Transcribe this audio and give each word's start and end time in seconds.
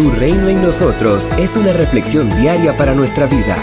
Tu 0.00 0.10
reino 0.12 0.48
en 0.48 0.62
nosotros 0.62 1.28
es 1.38 1.54
una 1.58 1.74
reflexión 1.74 2.30
diaria 2.40 2.74
para 2.74 2.94
nuestra 2.94 3.26
vida. 3.26 3.58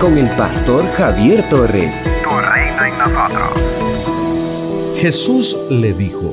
Con 0.00 0.16
el 0.18 0.28
pastor 0.36 0.86
Javier 0.92 1.48
Torres. 1.48 1.96
Tu 2.22 2.30
reino 2.30 2.84
en 2.84 2.96
nosotros. 2.96 3.52
Jesús 4.98 5.58
le 5.70 5.92
dijo, 5.92 6.32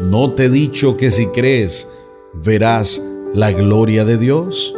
¿no 0.00 0.32
te 0.32 0.46
he 0.46 0.48
dicho 0.48 0.96
que 0.96 1.10
si 1.10 1.26
crees, 1.26 1.92
verás 2.32 3.04
la 3.34 3.52
gloria 3.52 4.06
de 4.06 4.16
Dios? 4.16 4.74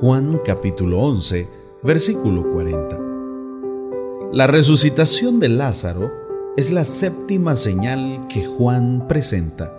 Juan 0.00 0.40
capítulo 0.42 0.98
11, 1.00 1.46
versículo 1.82 2.50
40. 2.50 2.98
La 4.32 4.46
resucitación 4.46 5.38
de 5.38 5.50
Lázaro 5.50 6.10
es 6.56 6.70
la 6.70 6.86
séptima 6.86 7.56
señal 7.56 8.26
que 8.30 8.46
Juan 8.46 9.06
presenta 9.06 9.70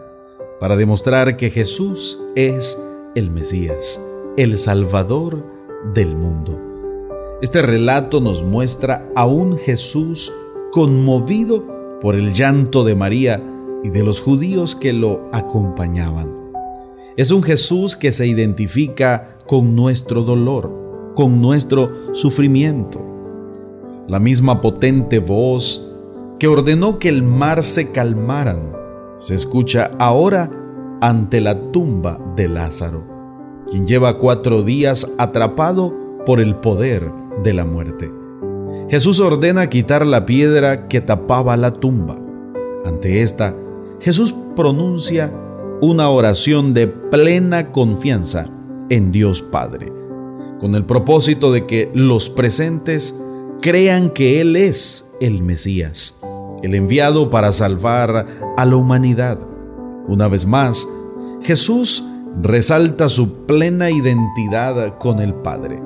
para 0.59 0.77
demostrar 0.77 1.35
que 1.35 1.49
Jesús 1.49 2.19
es 2.35 2.77
el 3.19 3.29
Mesías, 3.31 4.01
el 4.37 4.57
Salvador 4.57 5.45
del 5.93 6.15
mundo. 6.15 6.59
Este 7.41 7.61
relato 7.61 8.19
nos 8.21 8.43
muestra 8.43 9.07
a 9.15 9.25
un 9.25 9.57
Jesús 9.57 10.33
conmovido 10.71 11.99
por 12.01 12.15
el 12.15 12.33
llanto 12.33 12.83
de 12.83 12.95
María 12.95 13.43
y 13.83 13.89
de 13.89 14.03
los 14.03 14.21
judíos 14.21 14.75
que 14.75 14.93
lo 14.93 15.29
acompañaban. 15.31 16.33
Es 17.17 17.31
un 17.31 17.43
Jesús 17.43 17.95
que 17.95 18.11
se 18.11 18.25
identifica 18.27 19.37
con 19.45 19.75
nuestro 19.75 20.23
dolor, 20.23 21.11
con 21.15 21.41
nuestro 21.41 22.15
sufrimiento. 22.15 23.01
La 24.07 24.19
misma 24.19 24.61
potente 24.61 25.19
voz 25.19 25.91
que 26.39 26.47
ordenó 26.47 26.99
que 26.99 27.09
el 27.09 27.23
mar 27.23 27.63
se 27.63 27.91
calmaran 27.91 28.73
se 29.17 29.35
escucha 29.35 29.91
ahora 29.99 30.49
ante 31.01 31.41
la 31.41 31.71
tumba 31.71 32.19
de 32.35 32.47
Lázaro, 32.47 33.03
quien 33.69 33.85
lleva 33.85 34.17
cuatro 34.17 34.63
días 34.63 35.13
atrapado 35.17 35.93
por 36.25 36.39
el 36.39 36.55
poder 36.55 37.11
de 37.43 37.53
la 37.53 37.65
muerte. 37.65 38.11
Jesús 38.89 39.19
ordena 39.19 39.69
quitar 39.69 40.05
la 40.05 40.25
piedra 40.25 40.87
que 40.87 41.01
tapaba 41.01 41.55
la 41.57 41.73
tumba. 41.73 42.17
Ante 42.85 43.21
esta, 43.21 43.55
Jesús 43.99 44.33
pronuncia 44.55 45.31
una 45.81 46.09
oración 46.09 46.73
de 46.73 46.87
plena 46.87 47.71
confianza 47.71 48.47
en 48.89 49.11
Dios 49.11 49.41
Padre, 49.41 49.93
con 50.59 50.75
el 50.75 50.85
propósito 50.85 51.51
de 51.51 51.67
que 51.67 51.91
los 51.93 52.29
presentes 52.29 53.15
crean 53.61 54.09
que 54.09 54.41
Él 54.41 54.55
es 54.55 55.11
el 55.21 55.43
Mesías, 55.43 56.21
el 56.63 56.75
enviado 56.75 57.29
para 57.29 57.51
salvar 57.51 58.25
a 58.57 58.65
la 58.65 58.75
humanidad. 58.75 59.39
Una 60.07 60.27
vez 60.27 60.45
más, 60.45 60.87
Jesús 61.41 62.03
resalta 62.41 63.09
su 63.09 63.45
plena 63.45 63.89
identidad 63.89 64.97
con 64.97 65.19
el 65.19 65.33
Padre. 65.33 65.81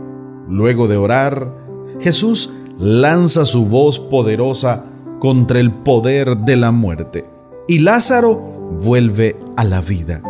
Luego 0.48 0.88
de 0.88 0.98
orar, 0.98 1.54
Jesús 2.00 2.54
lanza 2.78 3.46
su 3.46 3.66
voz 3.66 4.00
poderosa 4.00 4.86
contra 5.20 5.60
el 5.60 5.72
poder 5.72 6.38
de 6.38 6.56
la 6.56 6.72
muerte 6.72 7.34
y 7.68 7.80
Lázaro 7.80 8.36
vuelve 8.84 9.38
a 9.56 9.64
la 9.64 9.82
vida. 9.82 10.22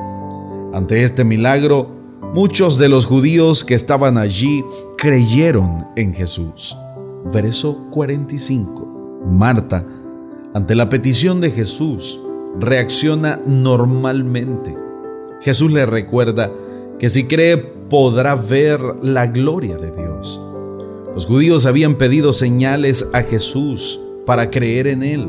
Ante 0.73 1.03
este 1.03 1.23
milagro, 1.23 1.88
muchos 2.33 2.77
de 2.77 2.89
los 2.89 3.05
judíos 3.05 3.64
que 3.64 3.75
estaban 3.75 4.17
allí 4.17 4.64
creyeron 4.98 5.88
en 5.95 6.14
Jesús. 6.14 6.77
Verso 7.33 7.88
45. 7.92 9.22
Marta, 9.30 9.86
ante 10.53 10.75
la 10.75 10.89
petición 10.89 11.42
de 11.42 11.52
Jesús, 11.52 12.20
reacciona 12.59 13.39
normalmente. 13.45 14.83
Jesús 15.44 15.72
le 15.72 15.86
recuerda 15.86 16.52
que 16.99 17.09
si 17.09 17.25
cree 17.25 17.58
podrá 17.58 18.36
ver 18.36 18.80
la 19.02 19.27
gloria 19.27 19.77
de 19.77 19.91
Dios. 19.91 20.39
Los 21.13 21.25
judíos 21.25 21.66
habían 21.66 21.95
pedido 21.95 22.31
señales 22.31 23.09
a 23.14 23.23
Jesús 23.23 23.99
para 24.26 24.49
creer 24.49 24.87
en 24.87 25.04
él. 25.04 25.27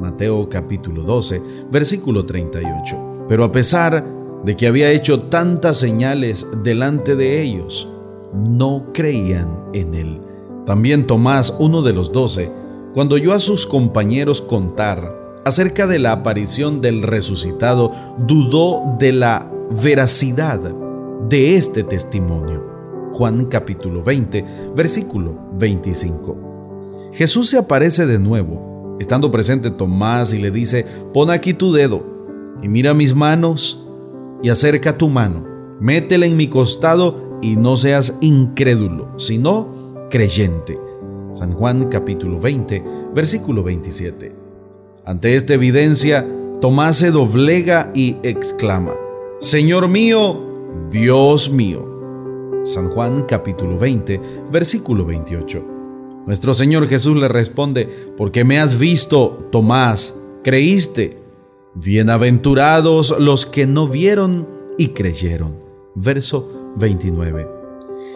Mateo 0.00 0.48
capítulo 0.48 1.02
12, 1.02 1.42
versículo 1.72 2.24
38. 2.24 3.26
Pero 3.28 3.42
a 3.42 3.50
pesar 3.50 4.06
de 4.44 4.56
que 4.56 4.68
había 4.68 4.92
hecho 4.92 5.22
tantas 5.22 5.76
señales 5.76 6.46
delante 6.62 7.16
de 7.16 7.42
ellos, 7.42 7.88
no 8.32 8.90
creían 8.94 9.64
en 9.74 9.94
él. 9.94 10.20
También 10.66 11.06
Tomás, 11.06 11.56
uno 11.58 11.82
de 11.82 11.92
los 11.92 12.12
doce, 12.12 12.50
cuando 12.94 13.16
oyó 13.16 13.32
a 13.32 13.40
sus 13.40 13.66
compañeros 13.66 14.40
contar 14.40 15.21
acerca 15.44 15.86
de 15.86 15.98
la 15.98 16.12
aparición 16.12 16.80
del 16.80 17.02
resucitado, 17.02 17.92
dudó 18.18 18.96
de 18.98 19.12
la 19.12 19.50
veracidad 19.82 20.60
de 21.28 21.56
este 21.56 21.82
testimonio. 21.82 22.70
Juan 23.12 23.46
capítulo 23.46 24.02
20, 24.02 24.44
versículo 24.74 25.38
25. 25.58 27.10
Jesús 27.12 27.50
se 27.50 27.58
aparece 27.58 28.06
de 28.06 28.18
nuevo, 28.18 28.96
estando 28.98 29.30
presente 29.30 29.70
Tomás 29.70 30.32
y 30.32 30.38
le 30.38 30.50
dice, 30.50 30.86
pon 31.12 31.30
aquí 31.30 31.52
tu 31.52 31.72
dedo 31.72 32.02
y 32.62 32.68
mira 32.68 32.94
mis 32.94 33.14
manos 33.14 33.86
y 34.42 34.48
acerca 34.48 34.96
tu 34.96 35.08
mano, 35.08 35.44
métela 35.80 36.26
en 36.26 36.36
mi 36.36 36.48
costado 36.48 37.38
y 37.42 37.56
no 37.56 37.76
seas 37.76 38.16
incrédulo, 38.20 39.18
sino 39.18 40.06
creyente. 40.10 40.78
San 41.32 41.52
Juan 41.52 41.88
capítulo 41.88 42.38
20, 42.40 42.82
versículo 43.14 43.62
27. 43.62 44.41
Ante 45.04 45.34
esta 45.34 45.54
evidencia, 45.54 46.24
Tomás 46.60 46.98
se 46.98 47.10
doblega 47.10 47.90
y 47.92 48.18
exclama, 48.22 48.94
Señor 49.40 49.88
mío, 49.88 50.40
Dios 50.92 51.50
mío. 51.50 51.84
San 52.64 52.88
Juan 52.88 53.24
capítulo 53.26 53.76
20, 53.78 54.20
versículo 54.52 55.04
28. 55.04 55.64
Nuestro 56.24 56.54
Señor 56.54 56.86
Jesús 56.86 57.16
le 57.16 57.26
responde, 57.26 57.88
porque 58.16 58.44
me 58.44 58.60
has 58.60 58.78
visto, 58.78 59.48
Tomás, 59.50 60.20
creíste. 60.44 61.18
Bienaventurados 61.74 63.18
los 63.18 63.44
que 63.44 63.66
no 63.66 63.88
vieron 63.88 64.46
y 64.78 64.88
creyeron. 64.88 65.56
Verso 65.96 66.72
29. 66.76 67.48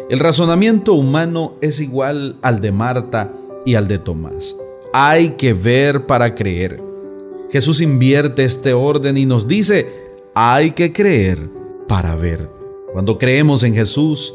El 0.09 0.21
razonamiento 0.21 0.93
humano 0.93 1.55
es 1.61 1.81
igual 1.81 2.37
al 2.43 2.61
de 2.61 2.71
Marta 2.71 3.33
y 3.65 3.75
al 3.75 3.89
de 3.89 3.99
Tomás. 3.99 4.57
Hay 4.99 5.33
que 5.33 5.53
ver 5.53 6.07
para 6.07 6.35
creer. 6.35 6.83
Jesús 7.51 7.83
invierte 7.83 8.45
este 8.45 8.73
orden 8.73 9.19
y 9.19 9.27
nos 9.27 9.47
dice, 9.47 9.87
hay 10.35 10.71
que 10.71 10.91
creer 10.91 11.51
para 11.87 12.17
ver. 12.17 12.49
Cuando 12.95 13.19
creemos 13.19 13.63
en 13.63 13.75
Jesús, 13.75 14.33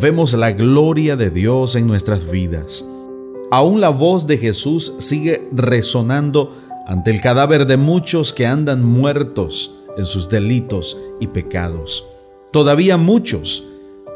vemos 0.00 0.32
la 0.32 0.52
gloria 0.52 1.14
de 1.14 1.28
Dios 1.28 1.76
en 1.76 1.86
nuestras 1.86 2.30
vidas. 2.30 2.86
Aún 3.50 3.82
la 3.82 3.90
voz 3.90 4.26
de 4.26 4.38
Jesús 4.38 4.94
sigue 4.96 5.46
resonando 5.52 6.56
ante 6.86 7.10
el 7.10 7.20
cadáver 7.20 7.66
de 7.66 7.76
muchos 7.76 8.32
que 8.32 8.46
andan 8.46 8.82
muertos 8.82 9.74
en 9.98 10.06
sus 10.06 10.30
delitos 10.30 10.98
y 11.20 11.26
pecados. 11.26 12.06
Todavía 12.50 12.96
muchos, 12.96 13.62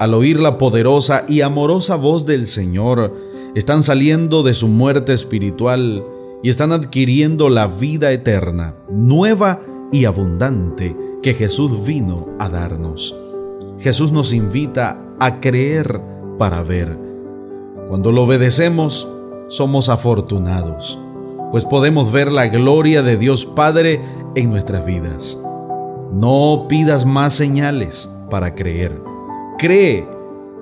al 0.00 0.14
oír 0.14 0.41
la 0.41 0.56
poderosa 0.56 1.26
y 1.28 1.42
amorosa 1.42 1.97
voz 1.97 2.24
del 2.24 2.47
Señor, 2.47 3.31
están 3.55 3.83
saliendo 3.83 4.43
de 4.43 4.55
su 4.55 4.69
muerte 4.69 5.13
espiritual 5.13 6.05
y 6.43 6.49
están 6.49 6.73
adquiriendo 6.73 7.51
la 7.51 7.67
vida 7.67 8.11
eterna, 8.13 8.75
nueva 8.91 9.61
y 9.93 10.07
abundante 10.07 10.97
que 11.23 11.35
Jesús 11.35 11.85
vino 11.85 12.29
a 12.39 12.49
darnos. 12.49 13.15
Jesús 13.79 14.11
nos 14.13 14.33
invita 14.33 15.01
a 15.21 15.41
creer 15.41 16.01
para 16.39 16.63
ver. 16.63 16.99
Cuando 17.89 18.11
lo 18.11 18.23
obedecemos, 18.23 19.09
somos 19.49 19.89
afortunados, 19.89 20.99
pues 21.51 21.67
podemos 21.67 22.11
ver 22.11 22.33
la 22.33 22.49
gloria 22.49 23.03
de 23.03 23.19
Dios 23.19 23.45
Padre 23.45 24.01
en 24.34 24.51
nuestras 24.51 24.87
vidas. 24.87 25.41
No 26.13 26.67
pidas 26.69 27.05
más 27.05 27.34
señales 27.34 28.10
para 28.31 28.55
creer. 28.55 29.01
Cree 29.59 30.07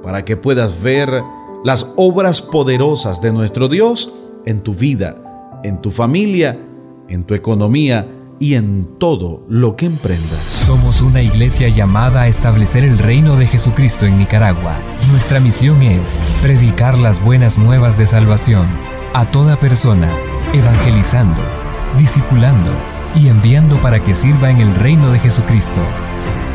para 0.03 0.25
que 0.25 0.37
puedas 0.37 0.83
ver 0.83 1.23
las 1.65 1.93
obras 1.97 2.41
poderosas 2.41 3.21
de 3.21 3.33
nuestro 3.33 3.69
Dios 3.69 4.12
en 4.47 4.61
tu 4.61 4.75
vida, 4.75 5.61
en 5.62 5.81
tu 5.81 5.91
familia, 5.91 6.59
en 7.09 7.25
tu 7.25 7.35
economía 7.35 8.09
y 8.39 8.55
en 8.55 8.89
todo 8.99 9.45
lo 9.49 9.77
que 9.77 9.87
emprendas. 9.87 10.41
Somos 10.41 11.03
una 11.03 11.21
iglesia 11.21 11.69
llamada 11.69 12.23
a 12.23 12.29
establecer 12.29 12.85
el 12.85 12.99
reino 12.99 13.37
de 13.37 13.47
Jesucristo 13.47 14.07
en 14.07 14.19
Nicaragua. 14.19 14.79
Nuestra 15.11 15.41
misión 15.41 15.83
es 15.83 16.21
predicar 16.41 16.99
las 16.99 17.23
buenas 17.23 17.59
nuevas 17.59 17.99
de 17.99 18.07
salvación 18.07 18.67
a 19.12 19.31
toda 19.31 19.61
persona, 19.61 20.09
evangelizando, 20.55 21.41
discipulando 21.99 22.71
y 23.15 23.29
enviando 23.29 23.77
para 23.83 24.03
que 24.03 24.15
sirva 24.15 24.51
en 24.51 24.59
el 24.61 24.75
reino 24.77 25.12
de 25.12 25.19
Jesucristo. 25.19 25.81